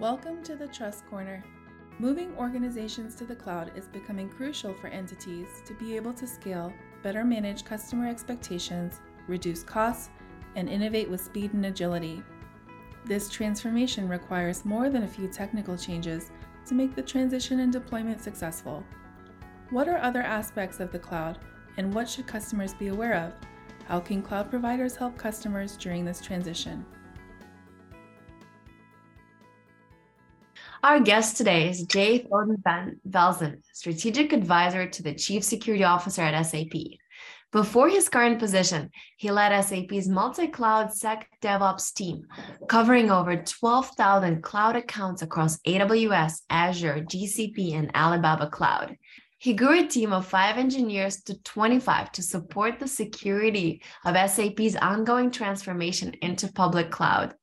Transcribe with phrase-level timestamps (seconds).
[0.00, 1.44] Welcome to the Trust Corner.
[1.98, 6.72] Moving organizations to the cloud is becoming crucial for entities to be able to scale,
[7.02, 10.08] better manage customer expectations, reduce costs,
[10.56, 12.22] and innovate with speed and agility.
[13.04, 16.30] This transformation requires more than a few technical changes
[16.64, 18.82] to make the transition and deployment successful.
[19.68, 21.40] What are other aspects of the cloud,
[21.76, 23.34] and what should customers be aware of?
[23.84, 26.86] How can cloud providers help customers during this transition?
[30.82, 36.42] Our guest today is Jay Van Velzen, Strategic Advisor to the Chief Security Officer at
[36.42, 36.72] SAP.
[37.52, 42.26] Before his current position, he led SAP's multi cloud Sec DevOps team,
[42.66, 48.96] covering over 12,000 cloud accounts across AWS, Azure, GCP, and Alibaba Cloud.
[49.36, 54.76] He grew a team of five engineers to 25 to support the security of SAP's
[54.76, 57.34] ongoing transformation into public cloud.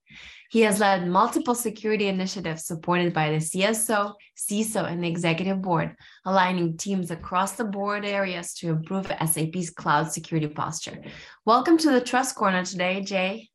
[0.49, 5.93] He has led multiple security initiatives supported by the CSO, CISO, and the executive board,
[6.25, 11.03] aligning teams across the board areas to improve SAP's cloud security posture.
[11.45, 13.49] Welcome to the Trust Corner today, Jay.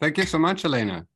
[0.00, 1.06] Thank you so much, Elena.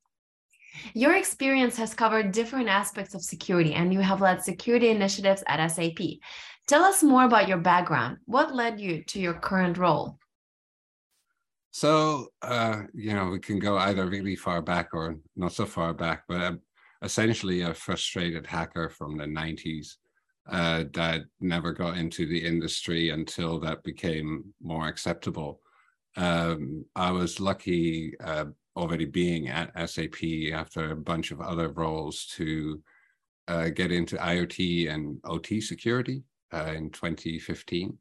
[0.92, 5.66] Your experience has covered different aspects of security, and you have led security initiatives at
[5.68, 6.20] SAP.
[6.66, 8.18] Tell us more about your background.
[8.26, 10.18] What led you to your current role?
[11.70, 15.92] So, uh, you know, we can go either really far back or not so far
[15.92, 16.60] back, but I'm
[17.02, 19.96] essentially a frustrated hacker from the 90s
[20.50, 25.60] uh, that never got into the industry until that became more acceptable.
[26.16, 32.26] Um, I was lucky uh, already being at SAP after a bunch of other roles
[32.36, 32.82] to
[33.46, 37.96] uh, get into IoT and OT security uh, in 2015.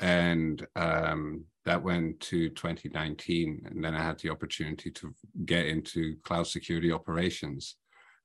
[0.00, 5.14] And um, that went to 2019 and then i had the opportunity to
[5.44, 7.76] get into cloud security operations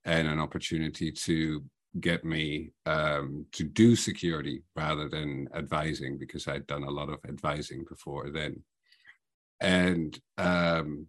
[0.06, 1.64] and an opportunity to
[2.00, 7.20] get me um, to do security rather than advising because i'd done a lot of
[7.28, 8.62] advising before then.
[9.62, 11.08] And um,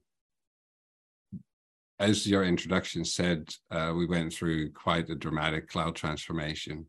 [2.01, 6.87] as your introduction said uh, we went through quite a dramatic cloud transformation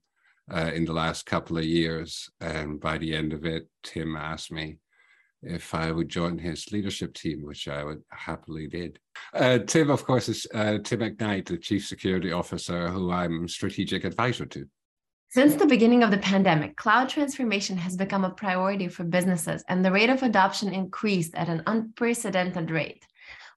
[0.49, 4.51] uh, in the last couple of years and by the end of it tim asked
[4.51, 4.77] me
[5.43, 8.99] if I would join his leadership team, which I would happily did.
[9.33, 14.03] Uh, Tim, of course, is uh, Tim McKnight, the Chief Security Officer, who I'm strategic
[14.03, 14.67] advisor to.
[15.29, 19.83] Since the beginning of the pandemic, cloud transformation has become a priority for businesses, and
[19.83, 23.05] the rate of adoption increased at an unprecedented rate.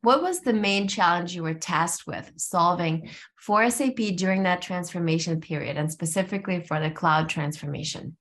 [0.04, 5.40] What was the main challenge you were tasked with solving for SAP during that transformation
[5.40, 8.14] period, and specifically for the cloud transformation?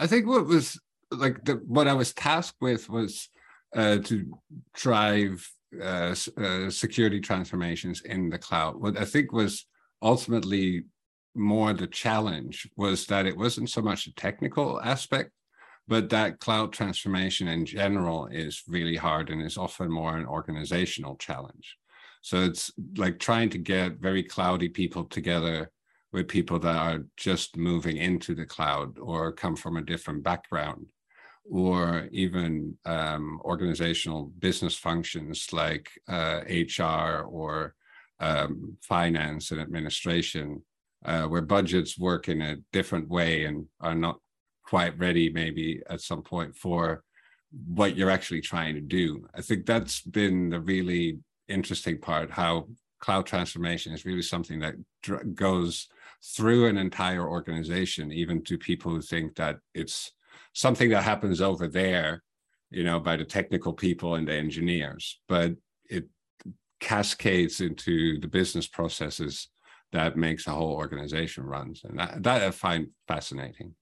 [0.00, 0.80] I think what was
[1.12, 3.28] like the, what I was tasked with was
[3.76, 4.36] uh, to
[4.74, 5.48] drive
[5.80, 8.80] uh, uh, security transformations in the cloud.
[8.80, 9.64] What I think was
[10.02, 10.86] ultimately
[11.36, 15.30] more the challenge was that it wasn't so much a technical aspect,
[15.90, 21.16] but that cloud transformation in general is really hard and is often more an organizational
[21.16, 21.76] challenge.
[22.22, 25.72] So it's like trying to get very cloudy people together
[26.12, 30.86] with people that are just moving into the cloud or come from a different background
[31.50, 37.74] or even um, organizational business functions like uh, HR or
[38.20, 40.62] um, finance and administration,
[41.04, 44.20] uh, where budgets work in a different way and are not
[44.70, 47.02] quite ready, maybe at some point, for
[47.66, 49.26] what you're actually trying to do.
[49.34, 52.68] I think that's been the really interesting part how
[53.00, 55.88] cloud transformation is really something that dr- goes
[56.36, 60.12] through an entire organization, even to people who think that it's
[60.52, 62.22] something that happens over there,
[62.70, 65.52] you know, by the technical people and the engineers, but
[65.88, 66.04] it
[66.78, 69.48] cascades into the business processes
[69.90, 71.82] that makes a whole organization runs.
[71.82, 73.74] And that, that I find fascinating.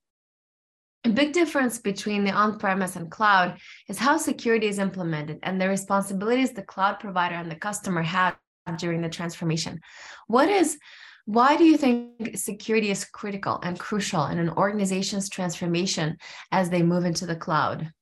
[1.05, 3.59] A big difference between the on premise and cloud
[3.89, 8.37] is how security is implemented and the responsibilities the cloud provider and the customer have
[8.79, 9.81] during the transformation.
[10.27, 10.79] What is
[11.25, 16.17] why do you think security is critical and crucial in an organization's transformation
[16.53, 17.93] as they move into the cloud?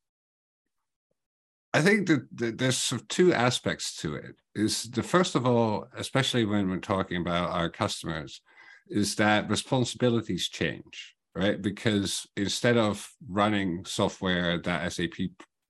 [1.75, 4.37] I think that, there's sort of two aspects to it.
[4.55, 8.41] Is the first of all, especially when we're talking about our customers,
[8.88, 11.61] is that responsibilities change, right?
[11.61, 15.12] Because instead of running software that SAP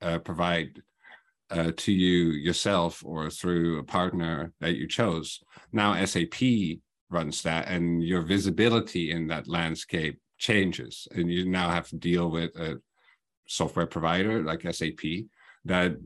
[0.01, 0.81] uh, provide
[1.51, 5.41] uh, to you yourself or through a partner that you chose,
[5.73, 6.41] now SAP
[7.09, 12.29] runs that and your visibility in that landscape changes and you now have to deal
[12.29, 12.79] with a
[13.47, 14.99] software provider like sap
[15.65, 15.97] that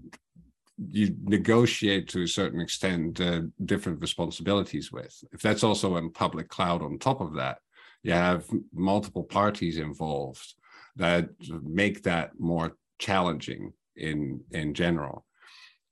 [0.89, 5.23] you negotiate to a certain extent uh, different responsibilities with.
[5.31, 7.57] If that's also in public cloud on top of that,
[8.03, 10.53] you have multiple parties involved
[10.95, 11.29] that
[11.63, 15.25] make that more challenging in in general.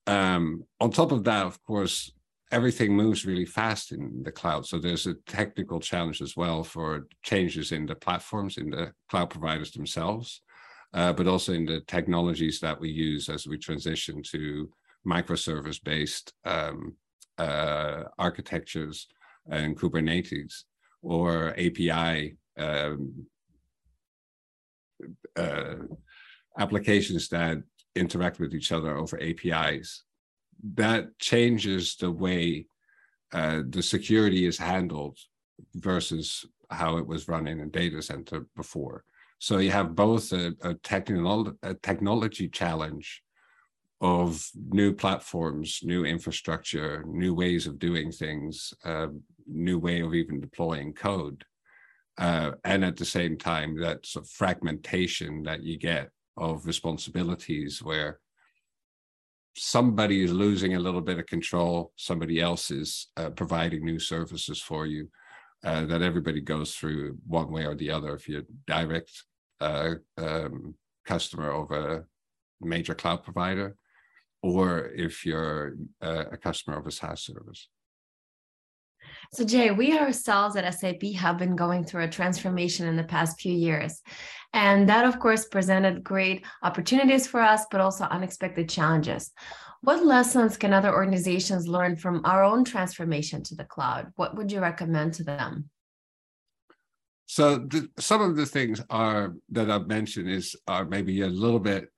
[0.07, 2.11] Um, on top of that, of course,
[2.51, 4.65] everything moves really fast in the cloud.
[4.65, 9.29] So there's a technical challenge as well for changes in the platforms, in the cloud
[9.29, 10.41] providers themselves,
[10.93, 14.69] uh, but also in the technologies that we use as we transition to
[15.05, 16.95] microservice based um,
[17.37, 19.07] uh, architectures
[19.49, 20.63] and Kubernetes
[21.01, 23.25] or API um,
[25.35, 25.75] uh,
[26.57, 27.57] applications that
[27.95, 30.03] interact with each other over APIs.
[30.75, 32.67] That changes the way
[33.31, 35.17] uh, the security is handled
[35.75, 39.03] versus how it was run in a data center before.
[39.39, 43.23] So you have both a, a, technolo- a technology challenge
[44.01, 49.07] of new platforms, new infrastructure, new ways of doing things, uh,
[49.45, 51.43] new way of even deploying code.
[52.17, 57.83] Uh, and at the same time, that sort of fragmentation that you get of responsibilities
[57.83, 58.19] where
[59.57, 64.61] somebody is losing a little bit of control, somebody else is uh, providing new services
[64.61, 65.09] for you,
[65.65, 68.15] uh, that everybody goes through one way or the other.
[68.15, 69.11] If you're direct
[69.59, 70.75] uh, um,
[71.05, 72.05] customer of a
[72.61, 73.75] major cloud provider,
[74.41, 77.67] or if you're uh, a customer of a SaaS service.
[79.31, 83.39] So, Jay, we ourselves at SAP have been going through a transformation in the past
[83.39, 84.01] few years.
[84.53, 89.31] And that, of course, presented great opportunities for us, but also unexpected challenges.
[89.81, 94.11] What lessons can other organizations learn from our own transformation to the cloud?
[94.15, 95.69] What would you recommend to them?
[97.27, 101.59] So, the, some of the things are that I've mentioned is are maybe a little
[101.59, 101.89] bit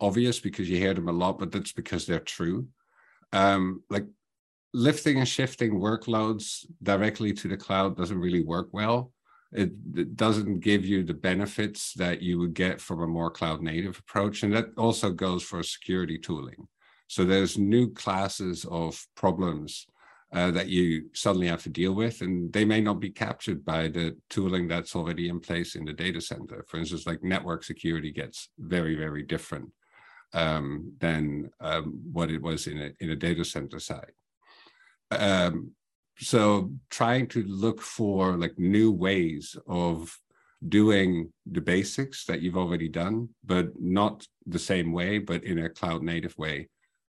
[0.00, 2.68] obvious because you hear them a lot, but that's because they're true.
[3.32, 4.06] Um, like
[4.72, 9.12] lifting and shifting workloads directly to the cloud doesn't really work well.
[9.52, 13.62] It, it, doesn't give you the benefits that you would get from a more cloud
[13.62, 14.42] native approach.
[14.42, 16.68] And that also goes for security tooling.
[17.06, 19.86] So there's new classes of problems
[20.34, 23.88] uh, that you suddenly have to deal with, and they may not be captured by
[23.88, 26.62] the tooling that's already in place in the data center.
[26.68, 29.70] For instance, like network security gets very, very different
[30.32, 34.12] um, than um, what it was in a, in a data center side.
[35.10, 35.72] Um,
[36.18, 40.18] so trying to look for like new ways of
[40.66, 45.68] doing the basics that you've already done, but not the same way, but in a
[45.68, 46.68] cloud native way,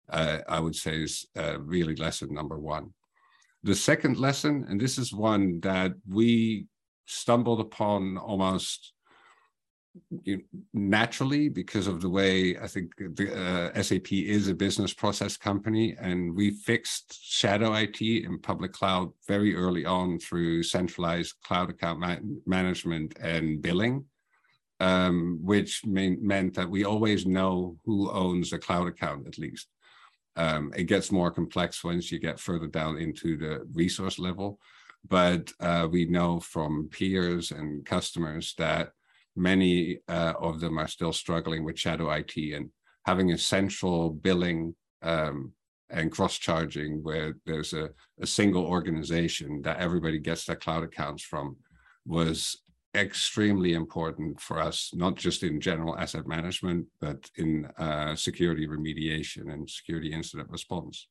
[0.09, 2.93] uh, I would say is uh, really lesson number one.
[3.63, 6.67] The second lesson, and this is one that we
[7.07, 8.93] stumbled upon almost
[10.73, 15.95] naturally because of the way I think the uh, SAP is a business process company,
[15.99, 21.99] and we fixed shadow IT in public cloud very early on through centralized cloud account
[21.99, 24.05] ma- management and billing,
[24.79, 29.67] um, which mean, meant that we always know who owns a cloud account at least.
[30.35, 34.59] Um, it gets more complex once you get further down into the resource level,
[35.07, 38.91] but uh, we know from peers and customers that
[39.35, 42.69] many uh, of them are still struggling with shadow IT and
[43.05, 45.53] having a central billing um,
[45.89, 47.89] and cross charging where there's a,
[48.21, 51.55] a, single organization that everybody gets their cloud accounts from
[52.05, 52.61] was
[52.95, 59.53] extremely important for us, not just in general asset management, but in uh, security remediation
[59.53, 61.07] and security incident response.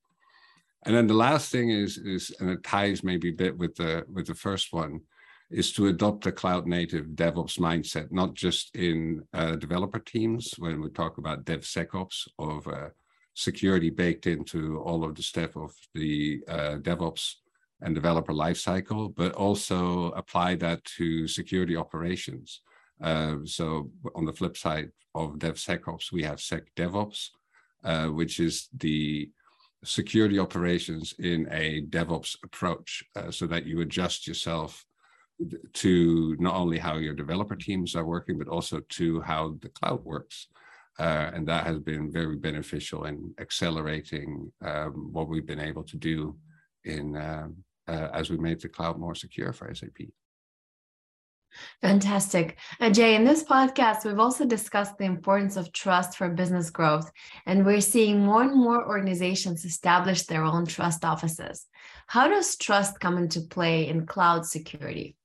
[0.85, 4.05] And then the last thing is, is and it ties maybe a bit with the
[4.13, 5.01] with the first one,
[5.51, 10.81] is to adopt a cloud native DevOps mindset, not just in uh, developer teams when
[10.81, 12.89] we talk about DevSecOps of uh,
[13.35, 17.35] security baked into all of the step of the uh, DevOps
[17.81, 22.61] and developer lifecycle, but also apply that to security operations.
[23.01, 27.29] Uh, so on the flip side of DevSecOps, we have SecDevOps,
[27.85, 29.31] uh, which is the
[29.85, 34.85] security operations in a DevOps approach uh, so that you adjust yourself
[35.73, 40.05] to not only how your developer teams are working, but also to how the cloud
[40.05, 40.49] works.
[40.99, 45.97] Uh, and that has been very beneficial in accelerating um, what we've been able to
[45.97, 46.37] do
[46.85, 50.09] in um, uh, as we made the cloud more secure for SAP.
[51.81, 52.59] Fantastic.
[52.81, 57.11] Uh, Jay, in this podcast, we've also discussed the importance of trust for business growth,
[57.47, 61.67] and we're seeing more and more organizations establish their own trust offices.
[62.07, 65.17] How does trust come into play in cloud security?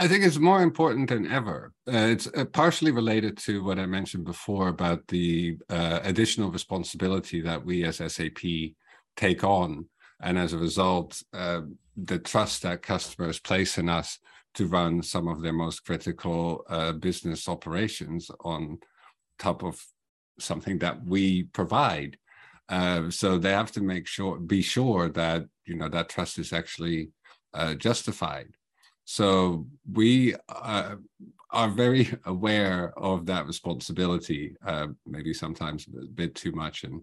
[0.00, 1.72] I think it's more important than ever.
[1.88, 7.40] Uh, it's uh, partially related to what I mentioned before about the uh, additional responsibility
[7.40, 8.38] that we as SAP
[9.16, 9.86] take on.
[10.22, 11.62] And as a result, uh,
[11.96, 14.20] the trust that customers place in us
[14.54, 18.78] to run some of their most critical uh, business operations on
[19.40, 19.84] top of
[20.38, 22.16] something that we provide.
[22.68, 26.52] Uh, so they have to make sure, be sure that you know that trust is
[26.52, 27.10] actually
[27.78, 28.46] justified.
[29.10, 30.96] So we uh,
[31.50, 36.84] are very aware of that responsibility, uh, maybe sometimes a bit too much.
[36.84, 37.00] And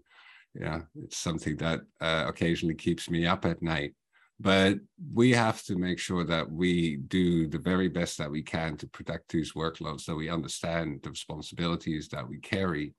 [0.54, 3.96] yeah, it's something that uh, occasionally keeps me up at night.
[4.40, 4.78] But
[5.16, 8.88] we have to make sure that we do the very best that we can to
[8.88, 12.94] protect these workloads, that we understand the responsibilities that we carry.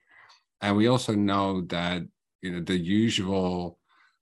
[0.62, 2.02] And we also know that,
[2.42, 3.78] you know, the usual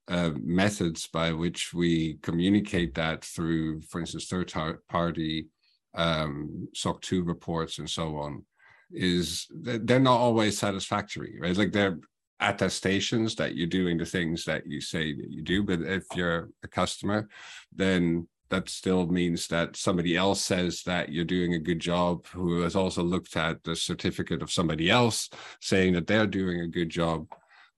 [0.08, 4.52] uh, methods by which we communicate that through, for instance, third
[4.88, 5.46] party
[5.94, 8.44] um, SOC 2 reports and so on,
[8.90, 11.56] is they're not always satisfactory, right?
[11.56, 11.98] Like they're
[12.40, 15.62] attestations that you're doing the things that you say that you do.
[15.62, 17.28] But if you're a customer,
[17.74, 22.60] then that still means that somebody else says that you're doing a good job, who
[22.62, 25.30] has also looked at the certificate of somebody else
[25.60, 27.26] saying that they're doing a good job.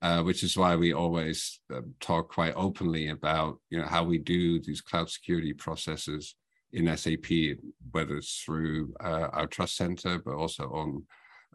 [0.03, 4.19] Uh, which is why we always uh, talk quite openly about you know how we
[4.19, 6.35] do these cloud security processes
[6.73, 7.57] in SAP,
[7.93, 11.03] whether it's through uh, our trust center, but also on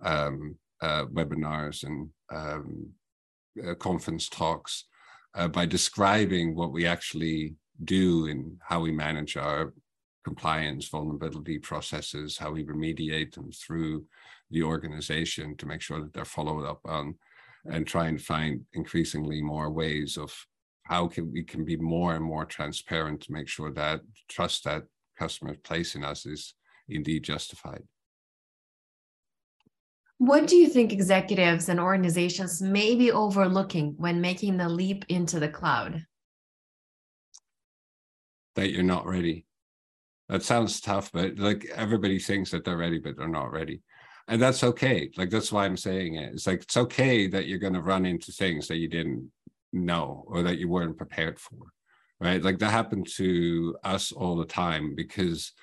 [0.01, 2.87] um, uh, webinars and um,
[3.63, 4.85] uh, conference talks
[5.51, 9.71] by describing what we actually do and how we manage our
[10.25, 14.03] compliance vulnerability processes, how we remediate them through
[14.49, 17.15] the organization to make sure that they're followed up on
[17.65, 20.33] and try and find increasingly more ways of
[20.83, 24.83] how can we can be more and more transparent to make sure that trust that
[25.17, 26.55] customers place in us is
[26.89, 27.83] indeed justified.
[30.17, 35.39] What do you think executives and organizations may be overlooking when making the leap into
[35.39, 36.05] the cloud?
[38.55, 39.45] That you're not ready.
[40.29, 43.81] That sounds tough, but like everybody thinks that they're ready, but they're not ready
[44.27, 45.09] and that's okay.
[45.17, 46.33] Like that's why i'm saying it.
[46.33, 49.31] It's like it's okay that you're going to run into things that you didn't
[49.73, 51.57] know or that you weren't prepared for
[52.21, 52.43] right?
[52.43, 55.53] Like that happened to us all the time because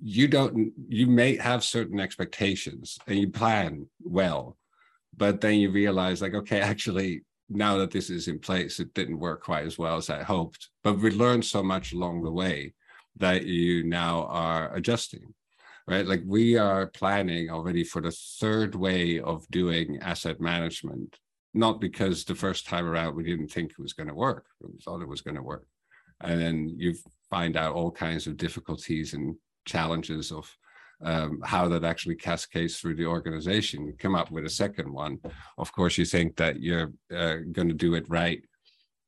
[0.00, 4.56] you don't you may have certain expectations and you plan well
[5.16, 9.18] but then you realize like okay actually now that this is in place it didn't
[9.18, 10.68] work quite as well as i hoped.
[10.84, 12.74] But we learned so much along the way
[13.16, 15.34] that you now are adjusting
[15.86, 16.06] right?
[16.06, 21.18] Like we are planning already for the third way of doing asset management,
[21.54, 24.78] not because the first time around we didn't think it was going to work, we
[24.84, 25.66] thought it was going to work.
[26.20, 26.94] And then you
[27.30, 29.34] find out all kinds of difficulties and
[29.66, 30.48] challenges of
[31.04, 33.86] um, how that actually cascades through the organization.
[33.86, 35.18] You come up with a second one.
[35.58, 38.40] Of course, you think that you're uh, going to do it right.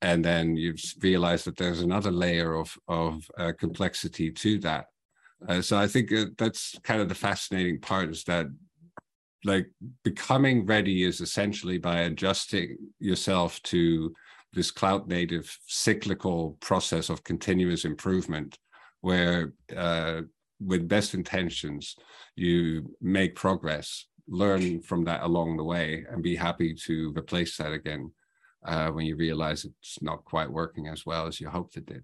[0.02, 4.86] And then you realize that there's another layer of, of uh, complexity to that
[5.48, 8.46] uh, so I think uh, that's kind of the fascinating part is that
[9.44, 9.70] like
[10.02, 14.12] becoming ready is essentially by adjusting yourself to
[14.54, 18.58] this cloud native cyclical process of continuous improvement
[19.00, 20.22] where uh,
[20.60, 21.96] with best intentions
[22.36, 27.72] you make progress learn from that along the way and be happy to replace that
[27.72, 28.10] again
[28.64, 32.02] uh, when you realize it's not quite working as well as you hoped it did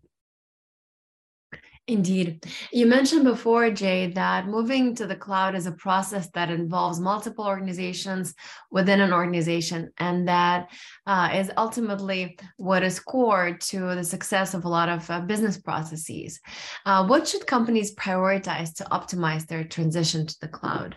[1.91, 2.47] Indeed.
[2.73, 7.45] You mentioned before, Jay, that moving to the cloud is a process that involves multiple
[7.45, 8.33] organizations
[8.71, 10.71] within an organization, and that
[11.09, 15.59] uh, is ultimately what is core to the success of a lot of uh, business
[15.59, 16.39] processes.
[16.87, 20.97] Uh, what should companies prioritize to optimize their transition to the cloud?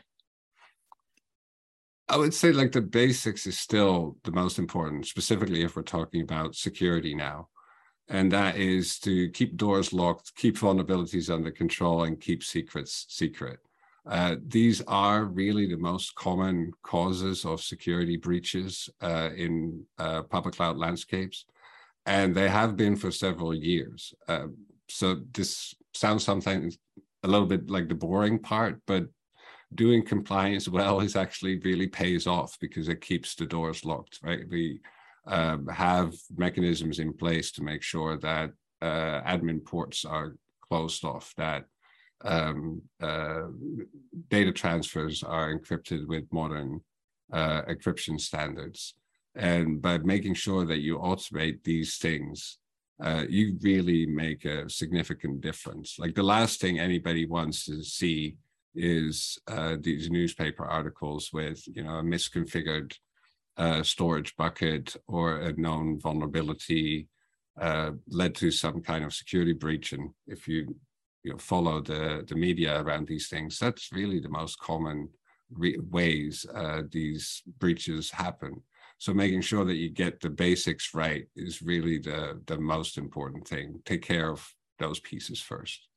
[2.08, 6.22] I would say, like, the basics is still the most important, specifically if we're talking
[6.22, 7.48] about security now
[8.10, 13.60] and that is to keep doors locked, keep vulnerabilities under control, and keep secrets secret.
[14.06, 20.56] Uh, these are really the most common causes of security breaches uh, in uh, public
[20.56, 21.46] cloud landscapes,
[22.06, 24.14] and they have been for several years.
[24.28, 24.48] Uh,
[24.90, 26.78] so this sounds sometimes
[27.24, 29.06] a little bit like the boring part, but
[29.76, 34.42] doing compliance well is actually really pays off because it keeps the doors locked, right?
[34.50, 34.82] We
[35.26, 38.52] um, have mechanisms in place to make sure that
[38.82, 40.36] uh, admin ports are
[40.68, 41.66] closed off, that
[42.26, 43.44] um, uh,
[44.30, 46.82] data transfers are encrypted with modern
[47.32, 48.96] uh, encryption standards.
[49.36, 52.60] And by making sure that you automate these things,
[53.02, 55.98] uh, you really make a significant difference.
[55.98, 58.36] Like the last thing anybody wants to see
[58.76, 62.94] is uh, these newspaper articles with you know a misconfigured
[63.58, 67.08] uh, storage bucket or a known vulnerability
[67.60, 69.94] uh, led to some kind of security breach.
[69.94, 70.76] And if you
[71.24, 75.10] you know follow the the media around these things, that's really the most common
[75.92, 78.62] ways uh, these breaches happen.
[78.98, 83.48] So making sure that you get the basics right is really the the most important
[83.48, 83.82] thing.
[83.86, 84.48] Take care of
[84.80, 85.88] those pieces first.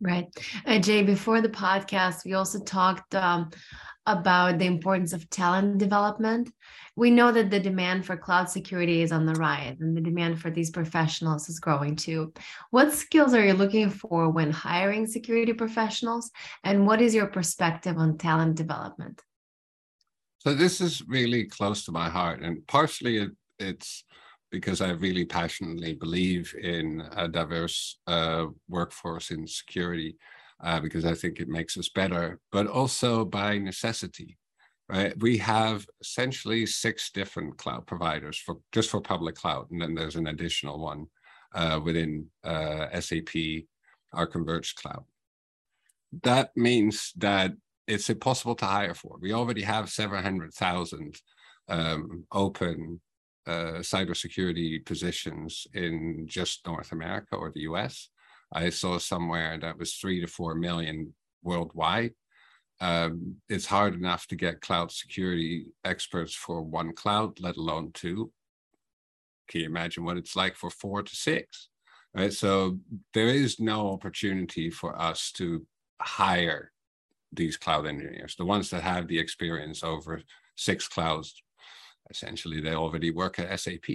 [0.00, 0.26] Right.
[0.64, 3.50] Uh, Jay, before the podcast, we also talked um,
[4.06, 6.50] about the importance of talent development.
[6.94, 10.40] We know that the demand for cloud security is on the rise and the demand
[10.40, 12.32] for these professionals is growing too.
[12.70, 16.30] What skills are you looking for when hiring security professionals?
[16.62, 19.20] And what is your perspective on talent development?
[20.38, 24.04] So, this is really close to my heart, and partially it, it's
[24.50, 30.16] because I really passionately believe in a diverse uh, workforce in security,
[30.62, 34.38] uh, because I think it makes us better, but also by necessity.
[34.90, 39.94] Right, we have essentially six different cloud providers for just for public cloud, and then
[39.94, 41.08] there's an additional one
[41.54, 43.64] uh, within uh, SAP,
[44.14, 45.04] our converged cloud.
[46.22, 47.52] That means that
[47.86, 49.18] it's impossible to hire for.
[49.20, 51.20] We already have 700,000
[51.68, 53.00] um, open
[53.48, 58.10] uh, cybersecurity positions in just North America or the US.
[58.52, 62.12] I saw somewhere that was three to four million worldwide.
[62.80, 68.30] Um, it's hard enough to get cloud security experts for one cloud, let alone two.
[69.48, 71.68] Can you imagine what it's like for four to six?
[72.14, 72.32] Right.
[72.32, 72.78] So
[73.14, 75.66] there is no opportunity for us to
[76.00, 76.72] hire
[77.32, 80.22] these cloud engineers, the ones that have the experience over
[80.56, 81.42] six clouds
[82.10, 83.88] essentially they already work at SAP.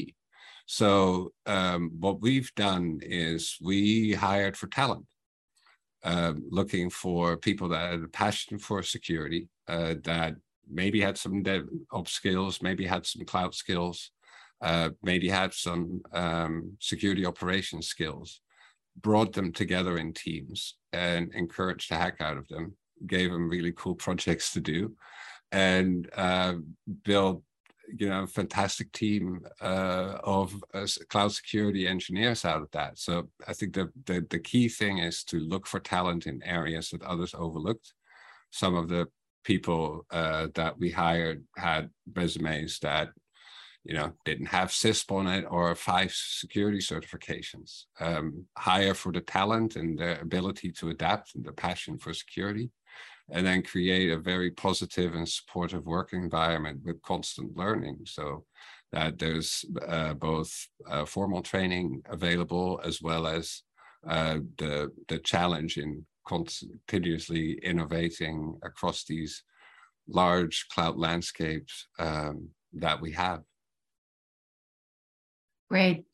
[0.66, 5.06] So um, what we've done is we hired for talent,
[6.04, 10.36] uh, looking for people that had a passion for security, uh, that
[10.70, 14.12] maybe had some DevOps skills, maybe had some cloud skills,
[14.62, 18.40] uh, maybe had some um, security operations skills,
[19.02, 22.74] brought them together in teams and encouraged the heck out of them,
[23.06, 24.96] gave them really cool projects to do,
[25.52, 26.54] and uh,
[27.04, 27.44] built
[27.88, 32.98] you know fantastic team uh, of uh, cloud security engineers out of that.
[32.98, 36.90] So I think the, the the key thing is to look for talent in areas
[36.90, 37.94] that others overlooked.
[38.52, 39.08] Some of the
[39.44, 43.10] people uh, that we hired had resumes that
[43.84, 47.84] you know didn't have CISSP on it or five security certifications.
[48.00, 52.72] Um, hire for the talent and the ability to adapt and the passion for security
[53.34, 57.98] and then create a very positive and supportive work environment with constant learning.
[58.06, 58.46] So
[58.92, 63.64] that there's uh, both uh, formal training available as well as
[64.08, 69.44] uh, the the challenge in continuously innovating across these
[70.08, 73.42] large cloud landscapes um, that we have.
[75.70, 76.06] Great.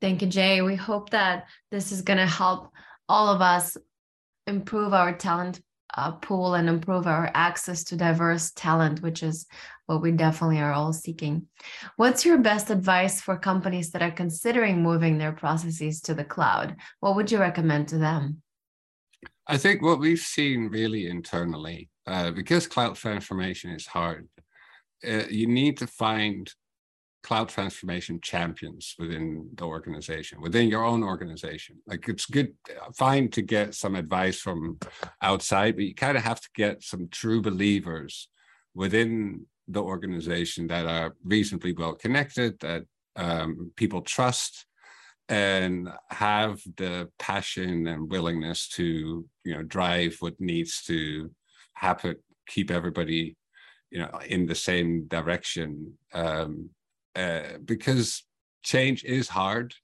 [0.00, 0.62] Thank you, Jay.
[0.62, 2.72] We hope that this is going to help
[3.08, 3.76] all of us
[4.46, 5.60] improve our talent
[5.94, 9.46] uh, pool and improve our access to diverse talent, which is
[9.86, 11.46] what we definitely are all seeking.
[11.96, 16.76] What's your best advice for companies that are considering moving their processes to the cloud?
[17.00, 18.42] What would you recommend to them?
[19.46, 24.28] I think what we've seen really internally, uh, because cloud transformation is hard,
[25.06, 26.50] uh, you need to find
[27.22, 31.76] cloud transformation champions within the organization, within your own organization.
[31.86, 32.54] Like it's good,
[32.96, 34.78] fine to get some advice from
[35.20, 38.28] outside, but you kind of have to get some true believers
[38.74, 42.82] within the organization that are reasonably well connected, that
[43.16, 44.66] um, people trust,
[45.28, 51.30] and have the passion and willingness to, you know, drive what needs to
[51.74, 53.36] happen, keep everybody,
[53.90, 55.92] you know, in the same direction.
[56.12, 56.70] Um,
[57.16, 58.24] uh, because
[58.62, 59.74] change is hard.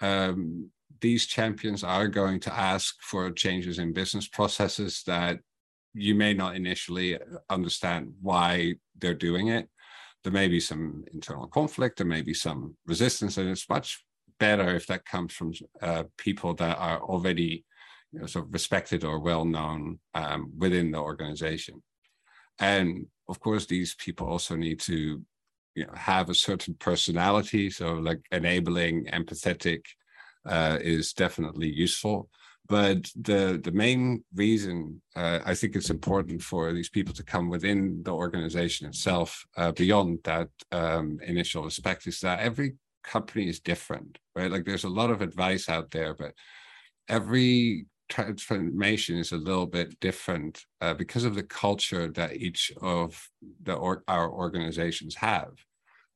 [0.00, 5.40] Um, these champions are going to ask for changes in business processes that
[5.94, 7.18] you may not initially
[7.50, 9.68] understand why they're doing it.
[10.22, 14.04] There may be some internal conflict, there may be some resistance, and it's much
[14.38, 17.64] better if that comes from uh, people that are already
[18.12, 21.82] you know, sort of respected or well known um, within the organization.
[22.58, 25.22] And of course, these people also need to
[25.74, 29.80] you know have a certain personality so like enabling empathetic
[30.46, 32.28] uh, is definitely useful
[32.68, 37.48] but the the main reason uh, I think it's important for these people to come
[37.48, 43.60] within the organization itself uh, beyond that um, initial respect is that every company is
[43.60, 44.50] different, right?
[44.50, 46.32] Like there's a lot of advice out there, but
[47.08, 53.20] every transformation is a little bit different uh, because of the culture that each of
[53.62, 55.52] the or, our organizations have.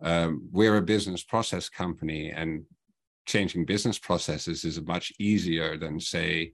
[0.02, 2.64] Um, we're a business process company, and
[3.26, 6.52] changing business processes is much easier than, say,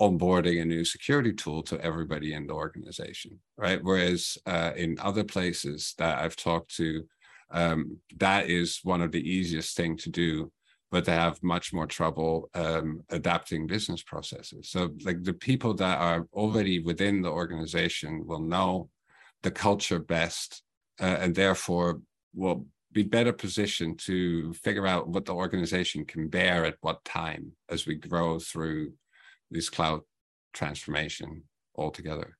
[0.00, 3.80] onboarding a new security tool to everybody in the organization, right?
[3.82, 7.04] Whereas uh, in other places that I've talked to,
[7.50, 10.50] um, that is one of the easiest thing to do,
[10.90, 14.70] but they have much more trouble um, adapting business processes.
[14.70, 18.90] So, like the people that are already within the organization will know
[19.42, 20.62] the culture best,
[21.00, 22.00] uh, and therefore
[22.34, 27.52] will be better positioned to figure out what the organization can bear at what time
[27.68, 28.92] as we grow through
[29.50, 30.00] this cloud
[30.52, 31.44] transformation
[31.76, 32.36] altogether.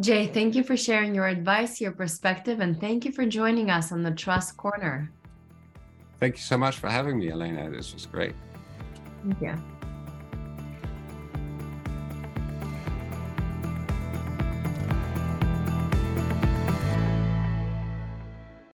[0.00, 3.92] Jay, thank you for sharing your advice, your perspective, and thank you for joining us
[3.92, 5.10] on the Trust Corner.
[6.24, 7.68] Thank you so much for having me, Elena.
[7.68, 8.34] This was great.
[9.22, 9.73] Thank you.